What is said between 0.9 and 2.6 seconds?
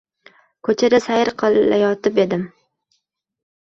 sayr qilayotib edim.